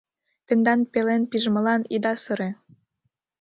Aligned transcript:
Тендан 0.45 0.79
пелен 0.91 1.21
пижмылан 1.31 1.81
ида 1.95 2.13
сыре. 2.23 2.49